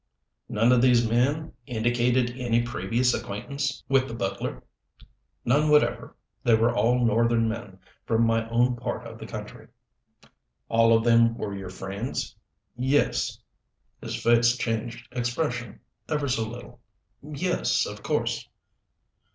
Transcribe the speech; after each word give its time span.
"None 0.49 0.71
of 0.71 0.81
these 0.81 1.07
men 1.07 1.53
indicated 1.67 2.35
any 2.35 2.63
previous 2.63 3.13
acquaintance 3.13 3.83
with 3.87 4.07
the 4.07 4.15
butler?" 4.15 4.63
"None 5.45 5.69
whatever. 5.69 6.15
They 6.43 6.55
were 6.55 6.73
all 6.75 7.05
northern 7.05 7.47
men, 7.47 7.77
from 8.07 8.25
my 8.25 8.49
own 8.49 8.77
part 8.77 9.05
of 9.05 9.19
the 9.19 9.27
country." 9.27 9.67
"All 10.69 10.97
of 10.97 11.03
them 11.03 11.37
were 11.37 11.53
your 11.53 11.69
friends?" 11.69 12.35
"Yes." 12.75 13.37
His 14.01 14.15
face 14.15 14.57
changed 14.57 15.07
expression, 15.11 15.81
ever 16.09 16.27
so 16.27 16.47
little. 16.47 16.79
"Yes, 17.21 17.85
of 17.85 18.01
course." 18.01 18.49